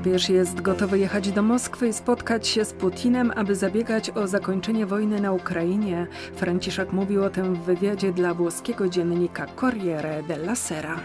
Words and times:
Papież 0.00 0.28
jest 0.28 0.60
gotowy 0.60 0.98
jechać 0.98 1.32
do 1.32 1.42
Moskwy 1.42 1.88
i 1.88 1.92
spotkać 1.92 2.48
się 2.48 2.64
z 2.64 2.72
Putinem, 2.72 3.32
aby 3.36 3.56
zabiegać 3.56 4.10
o 4.10 4.26
zakończenie 4.26 4.86
wojny 4.86 5.20
na 5.20 5.32
Ukrainie. 5.32 6.06
Franciszek 6.36 6.92
mówił 6.92 7.24
o 7.24 7.30
tym 7.30 7.54
w 7.54 7.58
wywiadzie 7.58 8.12
dla 8.12 8.34
włoskiego 8.34 8.88
dziennika 8.88 9.46
Corriere 9.60 10.22
della 10.22 10.54
Sera. 10.54 11.00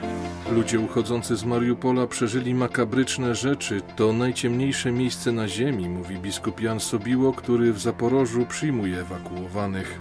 Ludzie 0.51 0.79
uchodzący 0.79 1.35
z 1.35 1.45
Mariupola 1.45 2.07
przeżyli 2.07 2.53
makabryczne 2.53 3.35
rzeczy. 3.35 3.81
To 3.95 4.13
najciemniejsze 4.13 4.91
miejsce 4.91 5.31
na 5.31 5.47
ziemi, 5.47 5.89
mówi 5.89 6.17
biskup 6.17 6.61
Jan 6.61 6.79
Sobiło, 6.79 7.33
który 7.33 7.73
w 7.73 7.79
Zaporożu 7.79 8.45
przyjmuje 8.45 8.99
ewakuowanych. 8.99 9.99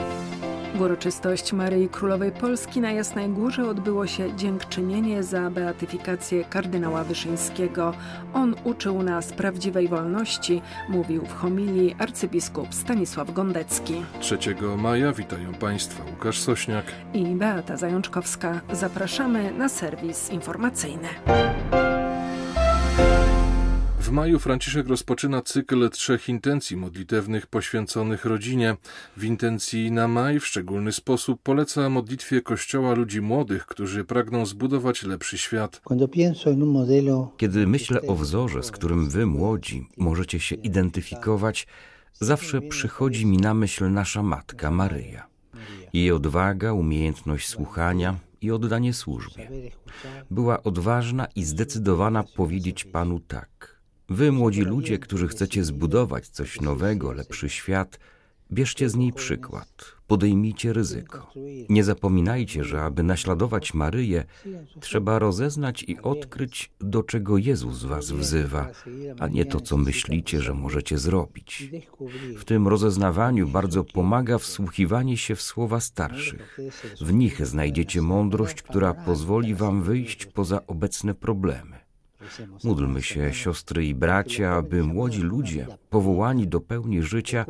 Uroczystość 0.81 1.53
Maryi 1.53 1.89
Królowej 1.89 2.33
Polski 2.33 2.81
na 2.81 2.93
Jasnej 2.93 3.29
Górze 3.29 3.69
odbyło 3.69 4.07
się 4.07 4.37
dziękczynienie 4.37 5.23
za 5.23 5.50
beatyfikację 5.50 6.45
kardynała 6.45 7.05
Wyszyńskiego. 7.05 7.95
On 8.33 8.55
uczył 8.64 9.03
nas 9.03 9.33
prawdziwej 9.33 9.89
wolności, 9.89 10.63
mówił 10.89 11.23
w 11.27 11.35
homilii 11.35 11.97
arcybiskup 11.99 12.75
Stanisław 12.75 13.31
Gondecki. 13.31 14.03
3 14.21 14.39
maja 14.77 15.13
witają 15.13 15.55
Państwa 15.55 16.05
Łukasz 16.11 16.39
Sośniak 16.39 16.85
i 17.14 17.25
Beata 17.25 17.77
Zajączkowska. 17.77 18.61
Zapraszamy 18.72 19.53
na 19.53 19.69
serwis 19.69 20.31
informacyjny. 20.31 21.09
W 24.04 24.11
maju 24.11 24.39
Franciszek 24.39 24.89
rozpoczyna 24.89 25.43
cykl 25.43 25.90
trzech 25.90 26.29
intencji 26.29 26.76
modlitewnych 26.76 27.46
poświęconych 27.46 28.25
rodzinie. 28.25 28.77
W 29.17 29.25
intencji 29.25 29.93
na 29.93 30.08
maj 30.08 30.40
w 30.40 30.46
szczególny 30.46 30.93
sposób 30.93 31.43
poleca 31.43 31.89
modlitwie 31.89 32.42
Kościoła 32.42 32.94
ludzi 32.94 33.20
młodych, 33.20 33.66
którzy 33.66 34.05
pragną 34.05 34.47
zbudować 34.47 35.02
lepszy 35.02 35.38
świat. 35.38 35.80
Kiedy 37.36 37.66
myślę 37.66 38.02
o 38.02 38.14
wzorze, 38.14 38.62
z 38.62 38.70
którym 38.70 39.10
wy 39.10 39.27
młodzi 39.27 39.88
możecie 39.97 40.41
się 40.41 40.55
identyfikować, 40.55 41.66
zawsze 42.12 42.60
przychodzi 42.60 43.27
mi 43.27 43.36
na 43.36 43.55
myśl 43.55 43.92
nasza 43.92 44.22
matka 44.22 44.70
Maryja. 44.70 45.27
Jej 45.92 46.12
odwaga, 46.12 46.72
umiejętność 46.72 47.48
słuchania 47.48 48.16
i 48.41 48.50
oddanie 48.50 48.92
służbie. 48.92 49.50
Była 50.30 50.62
odważna 50.62 51.27
i 51.36 51.44
zdecydowana 51.44 52.25
powiedzieć 52.36 52.84
Panu 52.84 53.20
tak 53.20 53.73
Wy, 54.08 54.33
młodzi 54.33 54.62
ludzie, 54.62 54.98
którzy 54.98 55.28
chcecie 55.28 55.64
zbudować 55.64 56.28
coś 56.28 56.60
nowego, 56.60 57.12
lepszy 57.12 57.48
świat, 57.48 57.98
bierzcie 58.52 58.88
z 58.88 58.94
niej 58.97 59.12
przykład, 59.12 59.84
podejmijcie 60.06 60.72
ryzyko. 60.72 61.33
Nie 61.69 61.84
zapominajcie, 61.84 62.64
że 62.64 62.82
aby 62.82 63.02
naśladować 63.02 63.75
Maryję, 63.75 64.25
trzeba 64.80 65.19
rozeznać 65.19 65.82
i 65.82 65.98
odkryć, 65.98 66.70
do 66.80 67.02
czego 67.02 67.38
Jezus 67.38 67.84
was 67.84 68.10
wzywa, 68.10 68.70
a 69.19 69.28
nie 69.28 69.44
to, 69.44 69.60
co 69.60 69.77
myślicie, 69.77 70.41
że 70.41 70.55
możecie 70.55 70.98
zrobić. 70.98 71.70
W 72.36 72.44
tym 72.44 72.69
rozeznawaniu 72.69 73.48
bardzo 73.48 73.84
pomaga 73.84 74.38
wsłuchiwanie 74.38 75.16
się 75.16 75.34
w 75.34 75.42
słowa 75.42 75.80
starszych. 75.80 76.58
W 77.00 77.12
nich 77.12 77.47
znajdziecie 77.47 78.02
mądrość, 78.02 78.62
która 78.62 78.94
pozwoli 78.94 79.55
wam 79.55 79.82
wyjść 79.82 80.27
poza 80.27 80.66
obecne 80.66 81.14
problemy. 81.14 81.83
Módlmy 82.64 83.03
się, 83.03 83.33
siostry 83.33 83.86
i 83.86 83.94
bracia, 83.94 84.53
aby 84.53 84.83
młodzi 84.83 85.20
ludzie, 85.20 85.67
powołani 85.91 86.48
do 86.48 86.61
pełni 86.61 87.03
życia, 87.03 87.47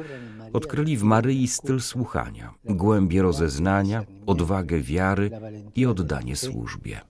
odkryli 0.53 0.97
w 0.97 1.03
Maryi 1.03 1.49
styl 1.49 1.81
słuchania, 1.81 2.55
głębie 2.65 3.23
rozeznania, 3.23 4.05
odwagę 4.27 4.81
wiary 4.81 5.31
i 5.75 5.87
oddanie 5.87 6.37
służbie. 6.37 7.01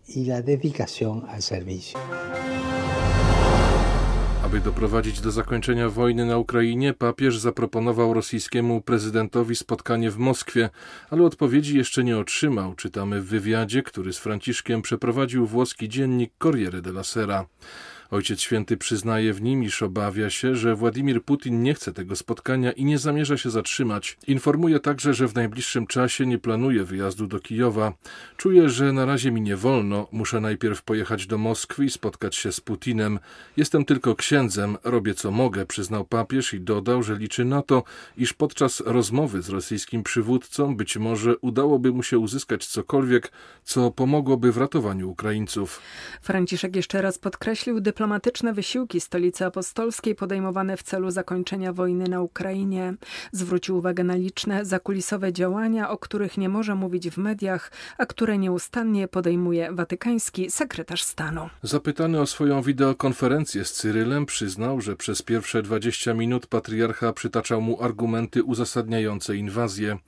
Aby 4.45 4.61
doprowadzić 4.61 5.21
do 5.21 5.31
zakończenia 5.31 5.89
wojny 5.89 6.27
na 6.27 6.39
Ukrainie, 6.39 6.93
papież 6.93 7.39
zaproponował 7.39 8.15
rosyjskiemu 8.15 8.81
prezydentowi 8.81 9.57
spotkanie 9.57 10.11
w 10.11 10.19
Moskwie, 10.19 10.71
ale 11.11 11.23
odpowiedzi 11.23 11.77
jeszcze 11.77 12.05
nie 12.05 12.19
otrzymał, 12.19 12.75
czytamy 12.75 13.21
w 13.21 13.27
wywiadzie, 13.27 13.83
który 13.83 14.13
z 14.13 14.19
Franciszkiem 14.19 14.83
przeprowadził 14.83 15.47
włoski 15.47 15.89
dziennik 15.89 16.33
Corriere 16.43 16.83
della 16.83 17.05
Sera. 17.05 17.47
Ojciec 18.11 18.41
Święty 18.41 18.77
przyznaje 18.77 19.33
w 19.33 19.43
nim, 19.43 19.63
iż 19.63 19.83
obawia 19.83 20.31
się, 20.31 20.57
że 20.57 20.77
Władimir 20.77 21.23
Putin 21.23 21.63
nie 21.63 21.75
chce 21.75 21.93
tego 21.93 22.17
spotkania 22.17 22.73
i 22.73 22.85
nie 22.85 22.99
zamierza 22.99 23.37
się 23.37 23.51
zatrzymać. 23.51 24.19
Informuje 24.27 24.81
także, 24.81 25.15
że 25.15 25.29
w 25.29 25.35
najbliższym 25.35 25.87
czasie 25.87 26.27
nie 26.27 26.39
planuje 26.39 26.85
wyjazdu 26.85 27.27
do 27.27 27.41
Kijowa. 27.41 27.93
Czuje, 28.37 28.69
że 28.69 28.93
na 28.93 29.05
razie 29.05 29.31
mi 29.31 29.41
nie 29.41 29.57
wolno, 29.57 30.09
muszę 30.13 30.41
najpierw 30.41 30.83
pojechać 30.83 31.27
do 31.27 31.39
Moskwy 31.39 31.85
i 31.85 31.91
spotkać 31.91 32.37
się 32.37 32.53
z 32.53 32.61
Putinem. 32.61 33.19
Jestem 33.57 33.85
tylko 33.85 34.17
księdzem, 34.17 34.77
robię 34.85 35.15
co 35.15 35.31
mogę, 35.31 35.67
przyznał 35.67 36.05
papież 36.05 36.55
i 36.55 36.61
dodał, 36.61 37.03
że 37.03 37.17
liczy 37.17 37.45
na 37.45 37.63
to, 37.63 37.83
iż 38.17 38.33
podczas 38.33 38.81
rozmowy 38.81 39.43
z 39.43 39.49
rosyjskim 39.49 40.03
przywódcą 40.03 40.77
być 40.77 40.97
może 40.97 41.37
udałoby 41.37 41.93
mu 41.93 42.03
się 42.03 42.19
uzyskać 42.19 42.67
cokolwiek, 42.67 43.33
co 43.65 43.91
pomogłoby 43.91 44.53
w 44.53 44.57
ratowaniu 44.57 45.11
Ukraińców. 45.11 45.81
Franciszek 46.23 46.77
jeszcze 46.77 47.03
raz 47.03 47.19
podkreślił 47.19 47.81
dyplomatyczne 47.95 48.53
wysiłki 48.53 49.01
stolicy 49.01 49.45
apostolskiej 49.45 50.15
podejmowane 50.15 50.77
w 50.77 50.83
celu 50.83 51.11
zakończenia 51.11 51.73
wojny 51.73 52.09
na 52.09 52.21
Ukrainie. 52.21 52.95
Zwrócił 53.33 53.77
uwagę 53.77 54.05
na 54.05 54.15
liczne 54.15 54.65
zakulisowe 54.65 55.33
działania, 55.33 55.91
o 55.91 55.99
których 55.99 56.39
nie 56.39 56.49
może 56.49 56.75
mówić 56.75 57.11
w 57.11 57.19
mediach, 57.19 57.73
a 57.99 58.07
które 58.07 58.39
nieustannie 58.39 59.09
podejmuje 59.09 59.73
watykański 59.73 60.51
sekretarz 60.51 61.03
stanu. 61.03 61.49
Zapytany 61.63 62.21
o 62.21 62.27
swoją 62.27 62.63
wideokonferencję 62.63 63.65
z 63.65 63.73
Cyrylem, 63.73 64.27
przyznał, 64.27 64.81
że 64.81 64.97
przez 64.97 65.23
pierwsze 65.23 65.63
20 65.63 66.15
minut 66.15 66.47
patriarcha 66.47 67.13
przytaczał 67.13 67.61
mu 67.61 67.83
argumenty 67.83 68.43
uzasadniające 68.43 69.37
inwazję. 69.37 69.99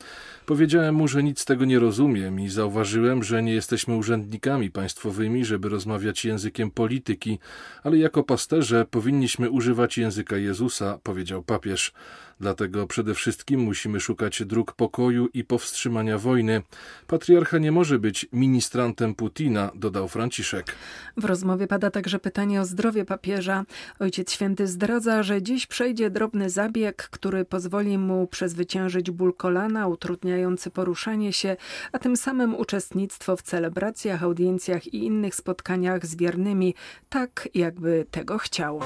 Powiedziałem 0.47 0.95
mu, 0.95 1.09
że 1.09 1.23
nic 1.23 1.41
z 1.41 1.45
tego 1.45 1.65
nie 1.65 1.79
rozumiem 1.79 2.41
i 2.41 2.49
zauważyłem, 2.49 3.23
że 3.23 3.43
nie 3.43 3.55
jesteśmy 3.55 3.97
urzędnikami 3.97 4.71
państwowymi, 4.71 5.45
żeby 5.45 5.69
rozmawiać 5.69 6.25
językiem 6.25 6.71
polityki, 6.71 7.39
ale 7.83 7.99
jako 7.99 8.23
pasterze 8.23 8.85
powinniśmy 8.91 9.51
używać 9.51 9.99
języka 9.99 10.37
Jezusa, 10.37 10.99
powiedział 11.03 11.43
papież. 11.43 11.93
Dlatego 12.41 12.87
przede 12.87 13.15
wszystkim 13.15 13.61
musimy 13.61 14.01
szukać 14.01 14.45
dróg 14.45 14.73
pokoju 14.73 15.29
i 15.35 15.45
powstrzymania 15.45 16.19
wojny. 16.19 16.63
Patriarcha 17.07 17.59
nie 17.59 17.73
może 17.73 17.99
być 17.99 18.27
ministrantem 18.33 19.15
Putina, 19.15 19.71
dodał 19.75 20.09
Franciszek. 20.09 20.67
W 21.17 21.25
rozmowie 21.25 21.67
pada 21.67 21.91
także 21.91 22.19
pytanie 22.19 22.61
o 22.61 22.65
zdrowie 22.65 23.05
papieża. 23.05 23.65
Ojciec 23.99 24.33
Święty 24.33 24.67
zdradza, 24.67 25.23
że 25.23 25.43
dziś 25.43 25.67
przejdzie 25.67 26.11
drobny 26.11 26.51
zabieg, 26.51 27.09
który 27.11 27.45
pozwoli 27.45 27.99
mu 27.99 28.27
przezwyciężyć 28.27 29.11
ból 29.11 29.35
kolana, 29.35 29.87
utrudniający 29.87 30.71
poruszanie 30.71 31.33
się, 31.33 31.57
a 31.93 31.99
tym 31.99 32.17
samym 32.17 32.55
uczestnictwo 32.55 33.37
w 33.37 33.43
celebracjach, 33.43 34.23
audiencjach 34.23 34.87
i 34.87 35.05
innych 35.05 35.35
spotkaniach 35.35 36.07
z 36.07 36.17
wiernymi, 36.17 36.75
tak 37.09 37.49
jakby 37.55 38.07
tego 38.11 38.39
chciał. 38.39 38.81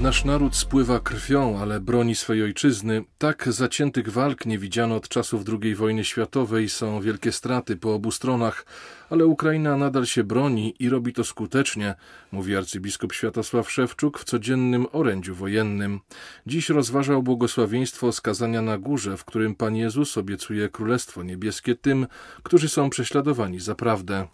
Nasz 0.00 0.24
naród 0.24 0.56
spływa 0.56 1.00
krwią, 1.00 1.58
ale 1.58 1.80
broni 1.80 2.14
swej 2.14 2.42
ojczyzny. 2.42 3.04
Tak 3.18 3.52
zaciętych 3.52 4.08
walk 4.12 4.46
nie 4.46 4.58
widziano 4.58 4.96
od 4.96 5.08
czasów 5.08 5.42
II 5.62 5.74
wojny 5.74 6.04
światowej. 6.04 6.68
Są 6.68 7.00
wielkie 7.00 7.32
straty 7.32 7.76
po 7.76 7.94
obu 7.94 8.10
stronach 8.10 8.66
ale 9.10 9.26
Ukraina 9.26 9.76
nadal 9.76 10.06
się 10.06 10.24
broni 10.24 10.74
i 10.78 10.88
robi 10.88 11.12
to 11.12 11.24
skutecznie, 11.24 11.94
mówi 12.32 12.56
arcybiskup 12.56 13.12
Światosław 13.12 13.70
Szewczuk 13.70 14.18
w 14.18 14.24
codziennym 14.24 14.86
orędziu 14.92 15.34
wojennym. 15.34 16.00
Dziś 16.46 16.68
rozważał 16.68 17.22
błogosławieństwo 17.22 18.12
skazania 18.12 18.62
na 18.62 18.78
górze, 18.78 19.16
w 19.16 19.24
którym 19.24 19.54
Pan 19.54 19.76
Jezus 19.76 20.18
obiecuje 20.18 20.68
Królestwo 20.68 21.22
Niebieskie 21.22 21.74
tym, 21.74 22.06
którzy 22.42 22.68
są 22.68 22.90
prześladowani 22.90 23.60
za 23.60 23.74
prawdę. 23.74 24.26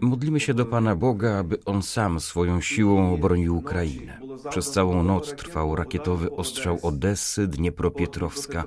Modlimy 0.00 0.40
się 0.40 0.54
do 0.54 0.64
Pana 0.66 0.96
Boga, 0.96 1.38
aby 1.38 1.58
On 1.64 1.82
sam 1.82 2.20
swoją 2.20 2.60
siłą 2.60 3.14
obronił 3.14 3.56
Ukrainę. 3.56 4.20
Przez 4.50 4.70
całą 4.70 5.02
noc 5.02 5.34
trwał 5.34 5.76
rakietowy 5.76 6.30
ostrzał 6.30 6.78
Odessy, 6.82 7.46
Dniepropietrowska. 7.46 8.64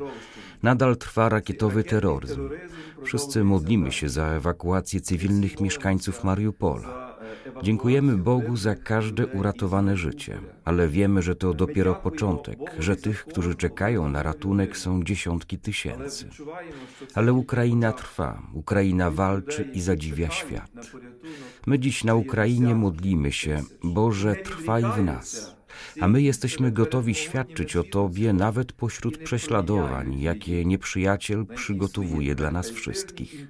Nadal 0.66 0.98
trwa 0.98 1.30
rakietowy 1.30 1.84
terroryzm. 1.84 2.50
Wszyscy 3.04 3.44
modlimy 3.44 3.92
się 3.92 4.10
za 4.10 4.28
ewakuację 4.28 5.02
cywilnych 5.02 5.60
mieszkańców 5.60 6.24
Mariupola. 6.24 7.18
Dziękujemy 7.64 8.18
Bogu 8.18 8.56
za 8.56 8.76
każde 8.76 9.28
uratowane 9.28 9.98
życie, 9.98 10.40
ale 10.64 10.88
wiemy, 10.88 11.22
że 11.22 11.36
to 11.36 11.54
dopiero 11.54 11.96
początek, 11.96 12.60
że 12.80 12.96
tych, 12.96 13.26
którzy 13.26 13.56
czekają 13.56 14.10
na 14.10 14.24
ratunek, 14.24 14.78
są 14.78 15.04
dziesiątki 15.04 15.58
tysięcy. 15.58 16.30
Ale 17.14 17.34
Ukraina 17.34 17.92
trwa, 17.94 18.42
Ukraina 18.54 19.12
walczy 19.12 19.70
i 19.74 19.82
zadziwia 19.82 20.30
świat. 20.30 20.72
My 21.68 21.80
dziś 21.80 22.04
na 22.04 22.16
Ukrainie 22.16 22.76
modlimy 22.76 23.32
się, 23.32 23.64
Boże, 23.84 24.36
trwaj 24.36 24.84
w 24.98 25.04
nas. 25.04 25.55
A 26.02 26.08
my 26.08 26.22
jesteśmy 26.22 26.72
gotowi 26.72 27.16
świadczyć 27.16 27.76
o 27.76 27.84
Tobie 27.84 28.34
nawet 28.34 28.74
pośród 28.74 29.18
prześladowań, 29.18 30.20
jakie 30.20 30.66
nieprzyjaciel 30.66 31.46
przygotowuje 31.46 32.36
dla 32.36 32.52
nas 32.52 32.70
wszystkich. 32.70 33.48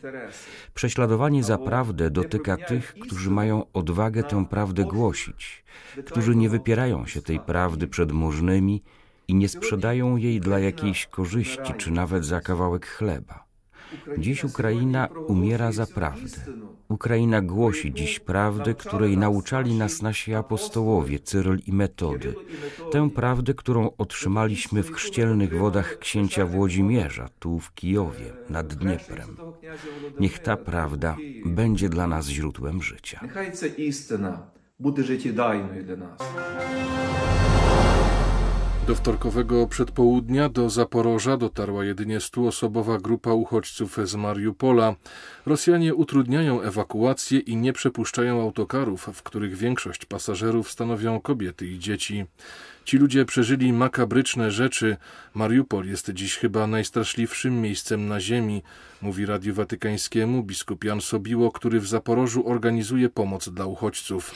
Prześladowanie 0.74 1.44
za 1.44 1.58
prawdę 1.58 2.12
dotyka 2.12 2.58
tych, 2.58 2.94
którzy 3.02 3.30
mają 3.30 3.72
odwagę 3.74 4.24
tę 4.24 4.46
prawdę 4.46 4.84
głosić, 4.84 5.64
którzy 6.06 6.36
nie 6.36 6.50
wypierają 6.50 7.06
się 7.06 7.22
tej 7.22 7.40
prawdy 7.40 7.88
przed 7.88 8.12
możnymi 8.12 8.84
i 9.28 9.36
nie 9.36 9.50
sprzedają 9.50 10.18
jej 10.18 10.40
dla 10.40 10.60
jakiejś 10.60 11.08
korzyści 11.08 11.74
czy 11.78 11.92
nawet 11.92 12.26
za 12.26 12.42
kawałek 12.42 12.88
chleba. 12.88 13.45
Dziś 14.18 14.44
Ukraina 14.44 15.08
umiera 15.28 15.72
za 15.72 15.86
prawdę. 15.86 16.38
Ukraina 16.90 17.42
głosi 17.42 17.94
dziś 17.94 18.20
prawdę, 18.20 18.74
której 18.74 19.18
nauczali 19.18 19.76
nas 19.76 20.02
nasi 20.02 20.34
apostołowie 20.34 21.20
Cyryl 21.20 21.60
i 21.68 21.74
Metody. 21.74 22.36
Tę 22.92 23.10
prawdę, 23.10 23.54
którą 23.54 23.92
otrzymaliśmy 23.98 24.84
w 24.84 24.92
chrzcielnych 24.92 25.58
wodach 25.58 26.00
księcia 26.00 26.46
Włodzimierza, 26.46 27.30
tu 27.40 27.60
w 27.60 27.74
Kijowie, 27.74 28.34
nad 28.50 28.74
Dnieprem. 28.74 29.38
Niech 30.20 30.40
ta 30.40 30.58
prawda 30.58 31.18
będzie 31.46 31.90
dla 31.90 32.08
nas 32.08 32.28
źródłem 32.28 32.84
życia. 32.84 33.20
Niechaj 33.24 33.52
ta 33.52 33.68
istina 33.68 34.42
będzie 34.80 35.04
życiodajną 35.04 35.68
dla 35.84 35.96
nas. 35.96 36.20
Do 38.88 38.96
wtorkowego 38.96 39.68
przedpołudnia 39.68 40.50
do 40.50 40.70
Zaporoża 40.70 41.38
dotarła 41.38 41.86
jedynie 41.86 42.20
stuosobowa 42.20 42.98
grupa 42.98 43.34
uchodźców 43.34 43.98
z 44.04 44.16
Mariupola. 44.16 44.96
Rosjanie 45.46 45.96
utrudniają 45.96 46.62
ewakuację 46.62 47.40
i 47.40 47.56
nie 47.56 47.74
przepuszczają 47.74 48.42
autokarów, 48.42 49.10
w 49.14 49.24
których 49.24 49.58
większość 49.58 50.06
pasażerów 50.06 50.72
stanowią 50.72 51.22
kobiety 51.22 51.68
i 51.68 51.80
dzieci. 51.80 52.26
Ci 52.86 52.98
ludzie 52.98 53.26
przeżyli 53.26 53.74
makabryczne 53.74 54.52
rzeczy. 54.52 54.98
Mariupol 55.34 55.86
jest 55.86 56.10
dziś 56.10 56.38
chyba 56.38 56.68
najstraszliwszym 56.68 57.62
miejscem 57.62 58.08
na 58.08 58.20
ziemi, 58.20 58.64
mówi 59.02 59.26
Radiu 59.26 59.54
Watykańskiemu 59.54 60.44
biskup 60.44 60.84
Jan 60.84 61.02
Sobiło, 61.02 61.52
który 61.52 61.80
w 61.80 61.88
Zaporożu 61.88 62.48
organizuje 62.48 63.10
pomoc 63.10 63.50
dla 63.50 63.66
uchodźców. 63.66 64.32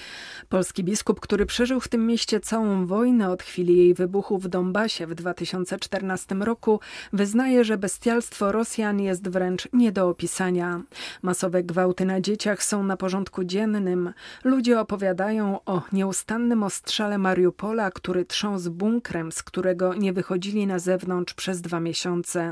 Polski 0.49 0.83
biskup, 0.83 1.19
który 1.19 1.45
przeżył 1.45 1.79
w 1.79 1.87
tym 1.87 2.07
mieście 2.07 2.39
całą 2.39 2.85
wojnę 2.85 3.29
od 3.29 3.43
chwili 3.43 3.77
jej 3.77 3.93
wybuchu 3.93 4.37
w 4.37 4.47
Donbasie 4.47 5.07
w 5.07 5.15
2014 5.15 6.35
roku, 6.35 6.79
wyznaje, 7.13 7.63
że 7.63 7.77
bestialstwo 7.77 8.51
Rosjan 8.51 8.99
jest 8.99 9.29
wręcz 9.29 9.67
nie 9.73 9.91
do 9.91 10.09
opisania. 10.09 10.81
Masowe 11.21 11.63
gwałty 11.63 12.05
na 12.05 12.21
dzieciach 12.21 12.63
są 12.63 12.83
na 12.83 12.97
porządku 12.97 13.43
dziennym. 13.43 14.13
Ludzie 14.43 14.79
opowiadają 14.79 15.59
o 15.65 15.81
nieustannym 15.93 16.63
ostrzale 16.63 17.17
Mariupola, 17.17 17.91
który 17.91 18.25
trząsł 18.39 18.71
bunkrem, 18.71 19.31
z 19.31 19.43
którego 19.43 19.93
nie 19.93 20.13
wychodzili 20.13 20.67
na 20.67 20.79
zewnątrz 20.79 21.33
przez 21.33 21.61
dwa 21.61 21.79
miesiące. 21.79 22.51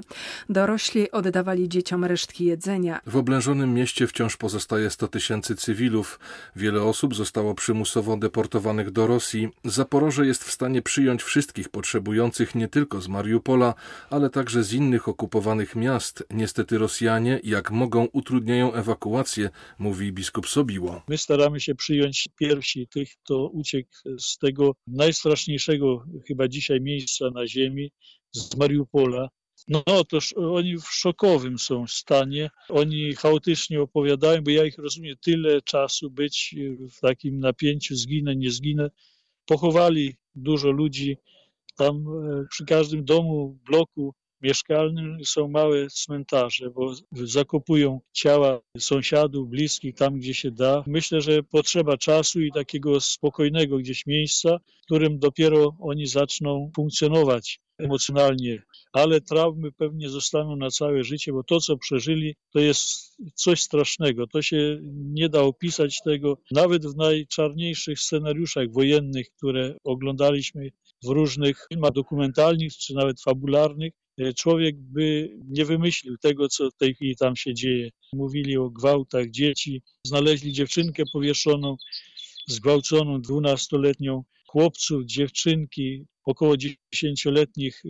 Dorośli 0.50 1.12
oddawali 1.12 1.70
dzieciom 1.70 2.06
resztki 2.06 2.46
jedzenia. 2.46 3.00
W 3.06 3.18
oblężonym 3.18 3.74
mieście 3.74 4.08
wciąż 4.08 4.38
pozostaje 4.38 4.90
100 4.90 5.08
tysięcy 5.08 5.56
cywilów. 5.56 6.20
Wiele 6.56 6.84
osób 6.84 7.16
zostało 7.16 7.56
przymusowo 7.56 8.18
deportowanych 8.18 8.92
do 8.92 9.08
Rosji. 9.08 9.50
Zaporoże 9.66 10.26
jest 10.26 10.44
w 10.44 10.52
stanie 10.52 10.82
przyjąć 10.82 11.24
wszystkich 11.24 11.70
potrzebujących 11.70 12.56
nie 12.56 12.68
tylko 12.68 13.02
z 13.02 13.08
Mariupola, 13.08 13.74
ale 14.10 14.30
także 14.30 14.64
z 14.64 14.74
innych 14.74 15.08
okupowanych 15.08 15.76
miast. 15.76 16.24
Niestety 16.32 16.78
Rosjanie, 16.78 17.40
jak 17.44 17.72
mogą, 17.72 18.08
utrudniają 18.14 18.74
ewakuację, 18.74 19.50
mówi 19.80 20.12
biskup 20.12 20.48
Sobiło. 20.48 21.02
My 21.08 21.18
staramy 21.18 21.60
się 21.60 21.76
przyjąć 21.76 22.30
pierwsi 22.40 22.88
tych, 22.88 23.10
kto 23.24 23.48
uciekł 23.48 23.90
z 24.20 24.38
tego 24.38 24.72
najstraszniejszego 24.88 25.77
chyba 26.28 26.48
dzisiaj 26.48 26.82
miejsca 26.82 27.30
na 27.30 27.48
ziemi, 27.48 27.92
z 28.32 28.56
Mariupola. 28.56 29.30
No 29.68 29.84
otóż 29.86 30.34
oni 30.34 30.78
w 30.78 30.88
szokowym 30.88 31.60
są 31.60 31.88
stanie. 31.88 32.50
Oni 32.70 33.16
chaotycznie 33.16 33.82
opowiadają, 33.82 34.42
bo 34.42 34.52
ja 34.52 34.66
ich 34.66 34.78
rozumiem, 34.78 35.16
tyle 35.22 35.62
czasu 35.62 36.12
być 36.12 36.56
w 36.96 37.00
takim 37.00 37.40
napięciu, 37.40 37.96
zginę, 37.96 38.36
nie 38.36 38.52
zginę. 38.52 38.90
Pochowali 39.46 40.16
dużo 40.36 40.72
ludzi. 40.72 41.18
Tam 41.76 41.96
e, 41.96 42.46
przy 42.50 42.66
każdym 42.66 43.06
domu, 43.06 43.60
bloku 43.66 44.14
mieszkalnym 44.42 45.18
są 45.26 45.48
małe 45.48 45.88
cmentarze, 45.88 46.70
bo 46.70 46.94
zakopują 47.12 48.00
ciała 48.14 48.62
sąsiadów, 48.78 49.50
bliskich 49.50 49.96
tam, 49.96 50.20
gdzie 50.20 50.34
się 50.34 50.52
da. 50.52 50.84
Myślę, 50.88 51.22
że 51.22 51.44
potrzeba 51.44 51.98
czasu 51.98 52.42
i 52.42 52.52
takiego 52.52 53.02
spokojnego 53.02 53.78
gdzieś 53.78 54.06
miejsca, 54.06 54.58
w 54.82 54.86
którym 54.86 55.20
dopiero 55.20 55.78
oni 55.80 56.08
zaczną 56.08 56.72
funkcjonować 56.76 57.60
emocjonalnie, 57.78 58.64
ale 58.94 59.22
traumy 59.22 59.72
pewnie 59.72 60.10
zostaną 60.10 60.56
na 60.56 60.70
całe 60.70 61.04
życie, 61.04 61.34
bo 61.34 61.44
to, 61.44 61.60
co 61.60 61.78
przeżyli, 61.78 62.36
to 62.54 62.60
jest 62.60 63.18
coś 63.34 63.62
strasznego. 63.62 64.28
To 64.28 64.42
się 64.42 64.80
nie 64.94 65.30
da 65.30 65.42
opisać 65.42 66.02
tego 66.02 66.38
nawet 66.52 66.86
w 66.86 66.96
najczarniejszych 66.96 68.00
scenariuszach 68.00 68.72
wojennych, 68.72 69.28
które 69.38 69.78
oglądaliśmy 69.84 70.70
w 71.04 71.08
różnych 71.10 71.66
filmach 71.70 71.92
dokumentalnych 71.92 72.74
czy 72.74 72.94
nawet 72.94 73.22
fabularnych. 73.22 73.94
Człowiek 74.36 74.76
by 74.78 75.38
nie 75.48 75.66
wymyślił 75.66 76.18
tego, 76.18 76.48
co 76.48 76.72
w 76.72 76.76
tej 76.76 76.96
chwili 76.96 77.16
tam 77.16 77.36
się 77.36 77.54
dzieje. 77.54 77.90
Mówili 78.14 78.58
o 78.58 78.70
gwałtach 78.70 79.30
dzieci, 79.30 79.82
znaleźli 80.04 80.54
dziewczynkę 80.54 81.04
powieszoną, 81.14 81.78
zgwałconą 82.48 83.22
dwunastoletnią, 83.22 84.24
chłopców, 84.48 85.06
dziewczynki, 85.06 86.06
około 86.26 86.56
dziesięcioletnich 86.58 87.84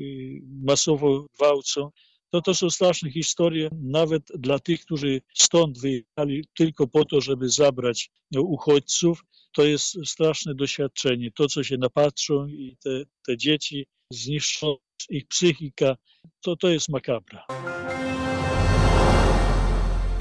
masowo 0.63 1.25
gwałcą. 1.38 1.89
To 2.31 2.41
to 2.41 2.53
są 2.53 2.69
straszne 2.69 3.12
historie, 3.12 3.69
nawet 3.83 4.24
dla 4.35 4.59
tych, 4.59 4.81
którzy 4.81 5.21
stąd 5.33 5.79
wyjechali 5.79 6.45
tylko 6.57 6.88
po 6.88 7.06
to, 7.06 7.21
żeby 7.21 7.50
zabrać 7.50 8.09
uchodźców. 8.38 9.24
To 9.56 9.65
jest 9.65 9.97
straszne 10.06 10.56
doświadczenie. 10.56 11.31
To, 11.31 11.47
co 11.47 11.63
się 11.63 11.77
napatrzą 11.77 12.47
i 12.47 12.77
te, 12.83 13.03
te 13.27 13.38
dzieci 13.38 13.88
zniszczą 14.13 14.75
ich 15.09 15.27
psychika, 15.27 15.95
to, 16.41 16.56
to 16.56 16.69
jest 16.69 16.89
makabra. 16.89 17.45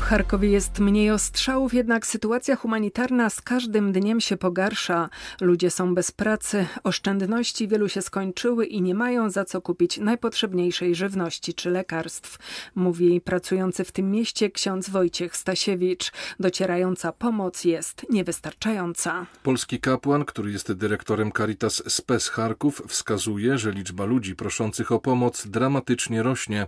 Charkowie 0.07 0.51
jest 0.51 0.79
mniej 0.79 1.11
ostrzałów, 1.11 1.75
jednak 1.75 2.07
sytuacja 2.07 2.57
humanitarna 2.57 3.31
z 3.31 3.41
każdym 3.41 3.93
dniem 3.93 4.21
się 4.21 4.37
pogarsza. 4.37 5.09
Ludzie 5.41 5.71
są 5.71 5.95
bez 5.95 6.11
pracy, 6.11 6.67
oszczędności 6.85 7.69
wielu 7.69 7.89
się 7.89 8.03
skończyły 8.03 8.67
i 8.67 8.83
nie 8.83 8.95
mają 8.95 9.31
za 9.31 9.45
co 9.45 9.61
kupić 9.61 9.99
najpotrzebniejszej 9.99 10.95
żywności 10.95 11.55
czy 11.55 11.71
lekarstw, 11.71 12.39
mówi 12.75 13.21
pracujący 13.21 13.85
w 13.85 13.93
tym 13.93 14.11
mieście 14.11 14.51
ksiądz 14.51 14.91
Wojciech 14.91 15.37
Stasiewicz. 15.37 16.13
Docierająca 16.41 17.13
pomoc 17.13 17.65
jest 17.65 18.07
niewystarczająca. 18.11 19.27
Polski 19.43 19.81
kapłan, 19.81 20.25
który 20.25 20.53
jest 20.53 20.73
dyrektorem 20.73 21.33
Caritas 21.33 21.83
Spes 21.87 22.29
Charków, 22.29 22.83
wskazuje, 22.89 23.59
że 23.59 23.73
liczba 23.73 24.05
ludzi 24.05 24.37
proszących 24.37 24.93
o 24.93 24.99
pomoc 24.99 25.47
dramatycznie 25.47 26.23
rośnie. 26.23 26.67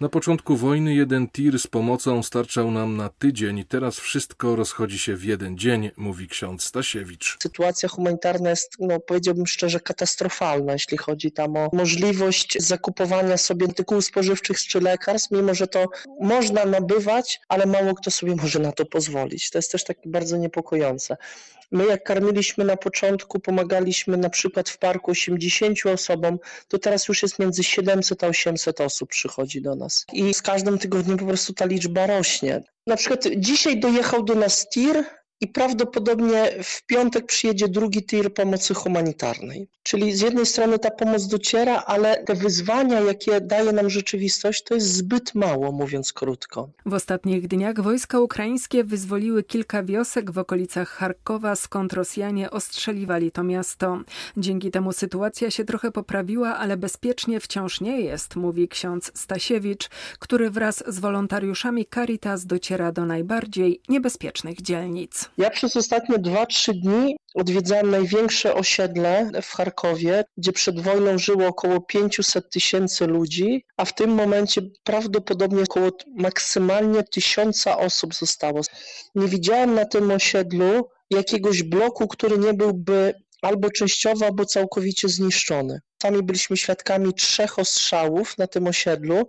Na 0.00 0.08
początku 0.08 0.56
wojny 0.56 0.94
jeden 0.94 1.28
tir 1.28 1.58
z 1.58 1.66
pomocą 1.66 2.22
starczał 2.22 2.73
nam 2.74 2.96
na 2.96 3.08
tydzień, 3.08 3.64
teraz 3.64 3.98
wszystko 3.98 4.56
rozchodzi 4.56 4.98
się 4.98 5.16
w 5.16 5.24
jeden 5.24 5.58
dzień, 5.58 5.90
mówi 5.96 6.28
ksiądz 6.28 6.64
Stasiewicz. 6.64 7.36
Sytuacja 7.42 7.88
humanitarna 7.88 8.50
jest, 8.50 8.76
no 8.78 9.00
powiedziałbym 9.00 9.46
szczerze, 9.46 9.80
katastrofalna, 9.80 10.72
jeśli 10.72 10.96
chodzi 10.96 11.32
tam 11.32 11.56
o 11.56 11.68
możliwość 11.72 12.56
zakupowania 12.62 13.36
sobie 13.36 13.66
artykułów 13.66 14.04
spożywczych 14.04 14.58
czy 14.58 14.80
lekarstw, 14.80 15.30
mimo 15.30 15.54
że 15.54 15.66
to 15.66 15.86
można 16.20 16.64
nabywać, 16.64 17.40
ale 17.48 17.66
mało 17.66 17.94
kto 17.94 18.10
sobie 18.10 18.36
może 18.36 18.58
na 18.58 18.72
to 18.72 18.86
pozwolić. 18.86 19.50
To 19.50 19.58
jest 19.58 19.72
też 19.72 19.84
takie 19.84 20.10
bardzo 20.10 20.36
niepokojące. 20.36 21.16
My 21.74 21.86
jak 21.86 22.04
karmiliśmy 22.04 22.64
na 22.64 22.76
początku, 22.76 23.40
pomagaliśmy 23.40 24.16
na 24.16 24.30
przykład 24.30 24.68
w 24.68 24.78
parku 24.78 25.10
80 25.10 25.78
osobom, 25.86 26.38
to 26.68 26.78
teraz 26.78 27.08
już 27.08 27.22
jest 27.22 27.38
między 27.38 27.64
700 27.64 28.24
a 28.24 28.26
800 28.26 28.80
osób 28.80 29.10
przychodzi 29.10 29.62
do 29.62 29.74
nas. 29.74 30.06
I 30.12 30.34
z 30.34 30.42
każdym 30.42 30.78
tygodniem 30.78 31.18
po 31.18 31.26
prostu 31.26 31.52
ta 31.52 31.64
liczba 31.64 32.06
rośnie. 32.06 32.62
Na 32.86 32.96
przykład 32.96 33.24
dzisiaj 33.36 33.80
dojechał 33.80 34.22
do 34.24 34.34
nas 34.34 34.68
tir 34.68 35.04
i 35.40 35.48
prawdopodobnie 35.48 36.52
w 36.62 36.86
piątek 36.86 37.26
przyjedzie 37.26 37.68
drugi 37.68 38.06
tir 38.06 38.34
pomocy 38.34 38.74
humanitarnej. 38.74 39.68
Czyli 39.82 40.12
z 40.12 40.20
jednej 40.20 40.46
strony 40.46 40.78
ta 40.78 40.90
pomoc 40.90 41.26
dociera, 41.26 41.82
ale 41.86 42.24
te 42.24 42.34
wyzwania, 42.34 43.00
jakie 43.00 43.40
daje 43.40 43.72
nam 43.72 43.90
rzeczywistość, 43.90 44.64
to 44.64 44.74
jest 44.74 44.86
zbyt 44.92 45.34
mało, 45.34 45.72
mówiąc 45.72 46.12
krótko. 46.12 46.70
W 46.86 46.94
ostatnich 46.94 47.48
dniach 47.48 47.80
wojska 47.80 48.20
ukraińskie 48.20 48.84
wyzwoliły 48.84 49.42
kilka 49.42 49.82
wiosek 49.82 50.30
w 50.30 50.38
okolicach 50.38 50.88
Charkowa, 50.88 51.56
skąd 51.56 51.92
Rosjanie 51.92 52.50
ostrzeliwali 52.50 53.30
to 53.30 53.42
miasto. 53.42 54.00
Dzięki 54.36 54.70
temu 54.70 54.92
sytuacja 54.92 55.50
się 55.50 55.64
trochę 55.64 55.92
poprawiła, 55.92 56.56
ale 56.56 56.76
bezpiecznie 56.76 57.40
wciąż 57.40 57.80
nie 57.80 58.00
jest, 58.00 58.36
mówi 58.36 58.68
ksiądz 58.68 59.12
Stasiewicz, 59.14 59.88
który 60.18 60.50
wraz 60.50 60.84
z 60.86 60.98
wolontariuszami 60.98 61.86
Caritas 61.94 62.46
dociera 62.46 62.92
do 62.92 63.06
najbardziej 63.06 63.80
niebezpiecznych 63.88 64.62
dzielnic. 64.62 65.30
Ja 65.38 65.50
przez 65.50 65.76
ostatnie 65.76 66.18
2-3 66.18 66.72
dni 66.72 67.16
odwiedzałem 67.34 67.90
największe 67.90 68.54
osiedle 68.54 69.30
w 69.42 69.50
Charkowie, 69.50 70.24
gdzie 70.36 70.52
przed 70.52 70.80
wojną 70.80 71.18
żyło 71.18 71.46
około 71.46 71.80
500 71.80 72.50
tysięcy 72.50 73.06
ludzi, 73.06 73.64
a 73.76 73.84
w 73.84 73.94
tym 73.94 74.10
momencie 74.10 74.62
prawdopodobnie 74.84 75.62
około 75.62 75.90
maksymalnie 76.16 77.02
tysiąca 77.02 77.78
osób 77.78 78.14
zostało. 78.14 78.60
Nie 79.14 79.28
widziałem 79.28 79.74
na 79.74 79.84
tym 79.84 80.10
osiedlu 80.10 80.88
jakiegoś 81.10 81.62
bloku, 81.62 82.08
który 82.08 82.38
nie 82.38 82.54
byłby 82.54 83.14
albo 83.44 83.70
częściowo, 83.70 84.26
albo 84.26 84.44
całkowicie 84.44 85.08
zniszczony. 85.08 85.80
Sami 86.02 86.22
byliśmy 86.22 86.56
świadkami 86.56 87.14
trzech 87.14 87.58
ostrzałów 87.58 88.38
na 88.38 88.46
tym 88.46 88.66
osiedlu. 88.66 89.28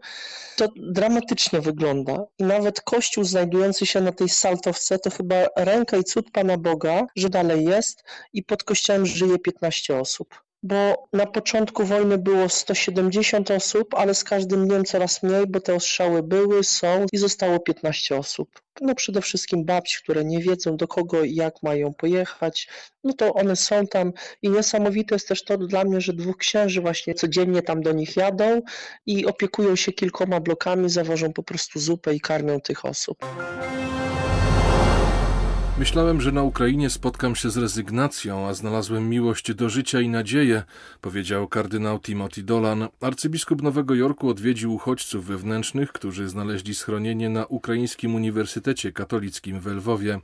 To 0.57 0.67
dramatycznie 0.91 1.62
wygląda. 1.62 2.25
I 2.39 2.43
nawet 2.43 2.81
kościół 2.81 3.24
znajdujący 3.24 3.86
się 3.86 4.01
na 4.01 4.12
tej 4.12 4.29
saltowce 4.29 5.00
to 5.00 5.10
chyba 5.10 5.36
ręka 5.57 5.98
i 5.98 6.03
cud 6.03 6.31
Pana 6.31 6.57
Boga, 6.57 7.05
że 7.15 7.29
dalej 7.29 7.65
jest 7.65 8.03
i 8.34 8.43
pod 8.43 8.63
kościołem 8.63 9.05
żyje 9.05 9.39
15 9.39 10.00
osób 10.00 10.44
bo 10.65 11.07
na 11.13 11.25
początku 11.25 11.86
wojny 11.86 12.17
było 12.17 12.50
170 12.50 13.51
osób, 13.51 13.93
ale 13.93 14.15
z 14.15 14.24
każdym 14.24 14.67
dniem 14.67 14.86
coraz 14.86 15.24
mniej, 15.24 15.48
bo 15.48 15.60
te 15.60 15.75
ostrzały 15.75 16.24
były, 16.24 16.63
są 16.63 17.05
i 17.12 17.17
zostało 17.17 17.60
15 17.60 18.17
osób. 18.17 18.62
No 18.81 18.95
przede 18.95 19.22
wszystkim 19.22 19.65
babci, 19.65 19.98
które 20.03 20.25
nie 20.25 20.39
wiedzą 20.39 20.77
do 20.77 20.88
kogo 20.88 21.24
i 21.24 21.36
jak 21.36 21.63
mają 21.63 21.93
pojechać, 21.93 22.67
no 23.03 23.13
to 23.13 23.34
one 23.34 23.55
są 23.55 23.88
tam 23.88 24.13
i 24.41 24.50
niesamowite 24.50 25.15
jest 25.15 25.27
też 25.27 25.43
to 25.43 25.57
dla 25.57 25.84
mnie, 25.84 26.01
że 26.01 26.13
dwóch 26.13 26.38
księży 26.38 26.81
właśnie 26.81 27.13
codziennie 27.13 27.62
tam 27.62 27.81
do 27.81 27.91
nich 27.91 28.17
jadą 28.17 28.62
i 29.05 29.25
opiekują 29.25 29.75
się 29.75 29.91
kilkoma 29.91 30.39
blokami, 30.39 30.89
zawożą 30.89 31.34
po 31.34 31.43
prostu 31.43 31.79
zupę 31.79 32.15
i 32.15 32.19
karmią 32.19 32.62
tych 32.62 32.86
osób. 32.86 33.25
Myślałem, 35.79 36.22
że 36.22 36.32
na 36.32 36.44
Ukrainie 36.44 36.89
spotkam 36.89 37.36
się 37.36 37.50
z 37.50 37.58
rezygnacją, 37.58 38.48
a 38.48 38.53
znalazłem 38.53 39.10
miłość 39.10 39.53
do 39.53 39.70
życia 39.70 40.01
i 40.01 40.10
nadzieję, 40.10 40.63
powiedział 41.01 41.48
kardynał 41.48 42.00
Timothy 42.00 42.44
Dolan. 42.44 42.88
Arcybiskup 43.01 43.62
Nowego 43.62 43.96
Jorku 43.96 44.29
odwiedził 44.29 44.74
uchodźców 44.74 45.25
wewnętrznych, 45.25 45.91
którzy 45.91 46.29
znaleźli 46.29 46.75
schronienie 46.75 47.29
na 47.29 47.46
Ukraińskim 47.46 48.15
Uniwersytecie 48.15 48.91
Katolickim 48.91 49.60
w 49.60 49.65
Lwowie. 49.65 50.20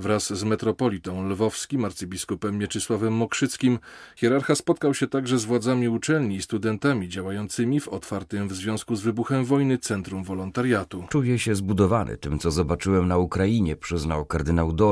Wraz 0.00 0.32
z 0.32 0.44
metropolitą 0.44 1.28
lwowskim, 1.28 1.84
arcybiskupem 1.84 2.58
Mieczysławem 2.58 3.12
Mokrzyckim, 3.12 3.78
hierarcha 4.16 4.54
spotkał 4.54 4.94
się 4.94 5.06
także 5.06 5.38
z 5.38 5.44
władzami 5.44 5.88
uczelni 5.88 6.36
i 6.36 6.42
studentami 6.42 7.08
działającymi 7.08 7.80
w 7.80 7.88
otwartym 7.88 8.48
w 8.48 8.54
związku 8.54 8.96
z 8.96 9.02
wybuchem 9.02 9.44
wojny 9.44 9.78
Centrum 9.78 10.24
Wolontariatu. 10.24 11.04
Czuję 11.08 11.38
się 11.38 11.54
zbudowany 11.54 12.16
tym, 12.16 12.38
co 12.38 12.50
zobaczyłem 12.50 13.08
na 13.08 13.18
Ukrainie, 13.18 13.76
przyznał 13.76 14.24
kardynał 14.24 14.72
Dolan. 14.72 14.87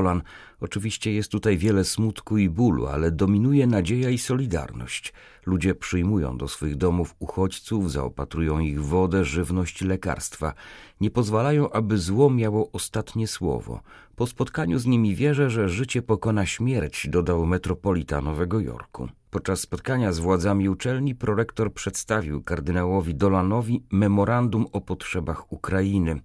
Oczywiście 0.61 1.13
jest 1.13 1.31
tutaj 1.31 1.59
wiele 1.59 1.85
smutku 1.85 2.39
i 2.39 2.49
bólu, 2.49 2.87
ale 2.87 3.11
dominuje 3.11 3.67
nadzieja 3.67 4.11
i 4.11 4.19
solidarność. 4.19 5.13
Ludzie 5.47 5.75
przyjmują 5.75 6.39
do 6.39 6.49
swych 6.49 6.77
domów 6.77 7.15
uchodźców, 7.19 7.93
zaopatrują 7.93 8.59
ich 8.59 8.85
wodę, 8.85 9.25
żywność 9.25 9.83
lekarstwa. 9.83 10.53
Nie 11.01 11.11
pozwalają, 11.11 11.71
aby 11.71 11.99
zło 11.99 12.31
miało 12.31 12.73
ostatnie 12.73 13.27
słowo. 13.27 13.81
Po 14.17 14.27
spotkaniu 14.27 14.79
z 14.79 14.87
nimi 14.87 15.15
wierzę, 15.15 15.51
że 15.51 15.69
życie 15.69 16.03
pokona 16.03 16.47
śmierć, 16.47 17.09
dodał 17.09 17.47
metropolita 17.47 18.21
Nowego 18.21 18.61
Jorku. 18.61 19.09
Podczas 19.31 19.61
spotkania 19.61 20.13
z 20.13 20.19
władzami 20.19 20.69
uczelni 20.69 21.15
prorektor 21.15 21.73
przedstawił 21.73 22.43
kardynałowi 22.43 23.15
Dolanowi 23.15 23.83
memorandum 23.91 24.67
o 24.73 24.81
potrzebach 24.81 25.53
Ukrainy. 25.53 26.21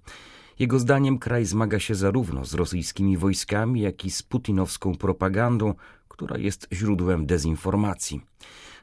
Jego 0.61 0.79
zdaniem 0.79 1.19
kraj 1.19 1.45
zmaga 1.45 1.79
się 1.79 1.95
zarówno 1.95 2.45
z 2.45 2.53
rosyjskimi 2.53 3.17
wojskami, 3.17 3.81
jak 3.81 4.05
i 4.05 4.11
z 4.11 4.23
putinowską 4.23 4.95
propagandą, 4.95 5.73
która 6.07 6.37
jest 6.37 6.67
źródłem 6.73 7.25
dezinformacji. 7.25 8.21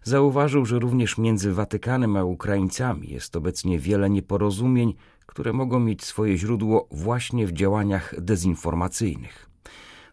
Zauważył, 0.03 0.67
że 0.67 0.79
również 0.79 1.19
między 1.19 1.53
Watykanem 1.53 2.17
a 2.17 2.25
Ukraińcami 2.25 3.09
jest 3.09 3.37
obecnie 3.37 3.79
wiele 3.79 4.11
nieporozumień, 4.11 4.95
które 5.27 5.53
mogą 5.53 5.81
mieć 5.81 6.05
swoje 6.05 6.39
źródło 6.39 6.89
właśnie 6.91 7.47
w 7.47 7.53
działaniach 7.53 8.15
dezinformacyjnych. 8.21 9.49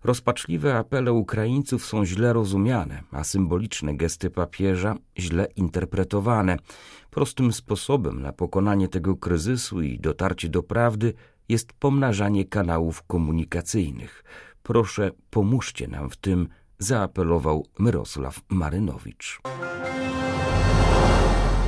Rozpaczliwe 0.04 0.78
apele 0.78 1.14
Ukraińców 1.14 1.86
są 1.86 2.06
źle 2.06 2.34
rozumiane, 2.34 3.04
a 3.12 3.24
symboliczne 3.24 3.96
gesty 3.96 4.30
papieża 4.30 4.96
źle 5.20 5.48
interpretowane. 5.56 6.58
Prostym 7.12 7.54
sposobem 7.54 8.22
na 8.22 8.32
pokonanie 8.32 8.88
tego 8.88 9.16
kryzysu 9.16 9.82
i 9.82 10.00
dotarcie 10.00 10.50
do 10.50 10.64
prawdy 10.64 11.14
jest 11.50 11.74
pomnażanie 11.74 12.46
kanałów 12.46 13.04
komunikacyjnych. 13.04 14.24
Proszę, 14.64 15.12
pomóżcie 15.30 15.88
nam 15.88 16.10
w 16.10 16.18
tym, 16.18 16.48
zaapelował 16.80 17.68
Mirosław 17.80 18.40
Marynowicz. 18.50 19.40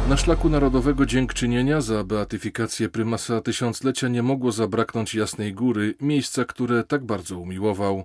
Na 0.10 0.18
szlaku 0.18 0.50
narodowego 0.50 1.06
dziękczynienia 1.06 1.82
za 1.82 2.04
beatyfikację 2.04 2.90
prymasa 2.90 3.42
tysiąclecia 3.42 4.08
nie 4.08 4.24
mogło 4.24 4.52
zabraknąć 4.52 5.16
Jasnej 5.16 5.54
Góry, 5.54 5.96
miejsca, 6.02 6.46
które 6.46 6.84
tak 6.84 7.06
bardzo 7.06 7.38
umiłował. 7.40 8.04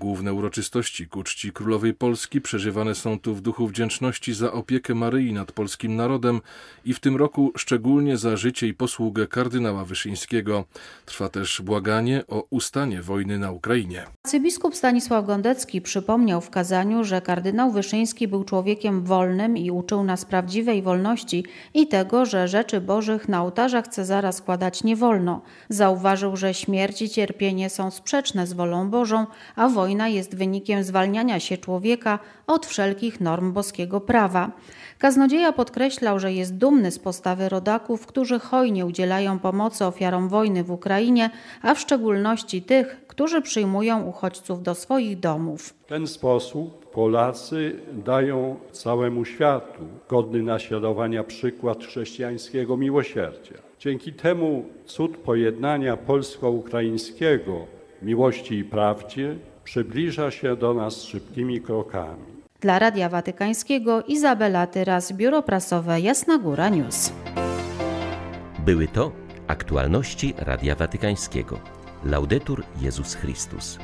Główne 0.00 0.32
uroczystości 0.32 1.06
ku 1.06 1.22
czci 1.22 1.52
Królowej 1.52 1.94
Polski 1.94 2.40
przeżywane 2.40 2.94
są 2.94 3.18
tu 3.18 3.34
w 3.34 3.40
duchu 3.40 3.66
wdzięczności 3.68 4.34
za 4.34 4.52
opiekę 4.52 4.94
Maryi 4.94 5.32
nad 5.32 5.52
polskim 5.52 5.96
narodem 5.96 6.40
i 6.84 6.94
w 6.94 7.00
tym 7.00 7.16
roku 7.16 7.52
szczególnie 7.56 8.16
za 8.16 8.36
życie 8.36 8.68
i 8.68 8.74
posługę 8.74 9.26
kardynała 9.26 9.84
Wyszyńskiego. 9.84 10.64
Trwa 11.06 11.28
też 11.28 11.62
błaganie 11.62 12.22
o 12.28 12.46
ustanie 12.50 13.02
wojny 13.02 13.38
na 13.38 13.50
Ukrainie. 13.50 14.04
Arcybiskup 14.24 14.76
Stanisław 14.76 15.26
Gondecki 15.26 15.80
przypomniał 15.80 16.40
w 16.40 16.50
kazaniu, 16.50 17.04
że 17.04 17.20
kardynał 17.20 17.72
Wyszyński 17.72 18.28
był 18.28 18.44
człowiekiem 18.44 19.04
wolnym 19.04 19.56
i 19.56 19.70
uczył 19.70 20.04
nas 20.04 20.24
prawdziwej 20.24 20.82
wolności 20.82 21.43
i 21.74 21.86
tego, 21.86 22.26
że 22.26 22.48
rzeczy 22.48 22.80
Bożych 22.80 23.28
na 23.28 23.42
ołtarzach 23.42 23.88
Cezara 23.88 24.32
składać 24.32 24.84
nie 24.84 24.96
wolno. 24.96 25.40
Zauważył, 25.68 26.36
że 26.36 26.54
śmierć 26.54 27.02
i 27.02 27.08
cierpienie 27.08 27.70
są 27.70 27.90
sprzeczne 27.90 28.46
z 28.46 28.52
wolą 28.52 28.90
Bożą, 28.90 29.26
a 29.56 29.68
wojna 29.68 30.08
jest 30.08 30.36
wynikiem 30.36 30.84
zwalniania 30.84 31.40
się 31.40 31.58
człowieka 31.58 32.18
od 32.46 32.66
wszelkich 32.66 33.20
norm 33.20 33.52
boskiego 33.52 34.00
prawa. 34.00 34.50
Kaznodzieja 34.98 35.52
podkreślał, 35.52 36.18
że 36.18 36.32
jest 36.32 36.54
dumny 36.54 36.90
z 36.90 36.98
postawy 36.98 37.48
rodaków, 37.48 38.06
którzy 38.06 38.38
hojnie 38.38 38.86
udzielają 38.86 39.38
pomocy 39.38 39.84
ofiarom 39.84 40.28
wojny 40.28 40.64
w 40.64 40.70
Ukrainie, 40.70 41.30
a 41.62 41.74
w 41.74 41.80
szczególności 41.80 42.62
tych, 42.62 43.06
którzy 43.06 43.42
przyjmują 43.42 44.02
uchodźców 44.02 44.62
do 44.62 44.74
swoich 44.74 45.20
domów. 45.20 45.62
W 45.62 45.88
ten 45.88 46.06
sposób 46.06 46.83
Polacy 46.94 47.76
dają 47.92 48.56
całemu 48.72 49.24
światu 49.24 49.84
godny 50.08 50.42
naśladowania 50.42 51.24
przykład 51.24 51.84
chrześcijańskiego 51.84 52.76
miłosierdzia. 52.76 53.54
Dzięki 53.78 54.12
temu 54.12 54.64
cud 54.86 55.16
pojednania 55.16 55.96
polsko-ukraińskiego, 55.96 57.66
miłości 58.02 58.54
i 58.54 58.64
prawdzie 58.64 59.36
przybliża 59.64 60.30
się 60.30 60.56
do 60.56 60.74
nas 60.74 61.02
szybkimi 61.02 61.60
krokami. 61.60 62.24
Dla 62.60 62.78
Radia 62.78 63.08
Watykańskiego 63.08 64.02
Izabela 64.02 64.66
Tyras, 64.66 65.12
Biuro 65.12 65.42
Prasowe 65.42 66.00
Jasna 66.00 66.38
Góra 66.38 66.68
News. 66.68 67.12
Były 68.58 68.88
to 68.88 69.12
aktualności 69.46 70.34
Radia 70.38 70.74
Watykańskiego. 70.74 71.58
Laudetur 72.04 72.62
Jezus 72.80 73.14
Chrystus. 73.14 73.78